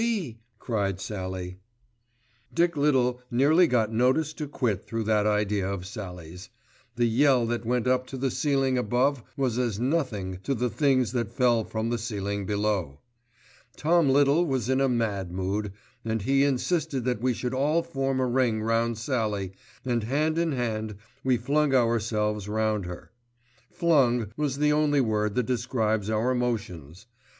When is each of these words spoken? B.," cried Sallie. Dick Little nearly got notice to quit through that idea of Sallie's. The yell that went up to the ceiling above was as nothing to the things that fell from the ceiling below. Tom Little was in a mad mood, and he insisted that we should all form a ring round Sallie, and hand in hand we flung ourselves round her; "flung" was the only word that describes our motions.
B.," 0.01 0.39
cried 0.57 0.99
Sallie. 0.99 1.59
Dick 2.51 2.75
Little 2.75 3.21
nearly 3.29 3.67
got 3.67 3.93
notice 3.93 4.33
to 4.33 4.47
quit 4.47 4.83
through 4.83 5.03
that 5.03 5.27
idea 5.27 5.69
of 5.71 5.85
Sallie's. 5.85 6.49
The 6.95 7.05
yell 7.05 7.45
that 7.45 7.67
went 7.67 7.85
up 7.85 8.07
to 8.07 8.17
the 8.17 8.31
ceiling 8.31 8.79
above 8.79 9.21
was 9.37 9.59
as 9.59 9.79
nothing 9.79 10.39
to 10.41 10.55
the 10.55 10.71
things 10.71 11.11
that 11.11 11.31
fell 11.31 11.63
from 11.63 11.91
the 11.91 11.99
ceiling 11.99 12.47
below. 12.47 13.01
Tom 13.77 14.09
Little 14.09 14.43
was 14.43 14.69
in 14.69 14.81
a 14.81 14.89
mad 14.89 15.31
mood, 15.31 15.71
and 16.03 16.23
he 16.23 16.45
insisted 16.45 17.05
that 17.05 17.21
we 17.21 17.31
should 17.35 17.53
all 17.53 17.83
form 17.83 18.19
a 18.19 18.25
ring 18.25 18.63
round 18.63 18.97
Sallie, 18.97 19.51
and 19.85 20.01
hand 20.03 20.39
in 20.39 20.51
hand 20.53 20.95
we 21.23 21.37
flung 21.37 21.75
ourselves 21.75 22.49
round 22.49 22.87
her; 22.87 23.11
"flung" 23.71 24.31
was 24.35 24.57
the 24.57 24.71
only 24.73 24.99
word 24.99 25.35
that 25.35 25.45
describes 25.45 26.09
our 26.09 26.33
motions. 26.33 27.05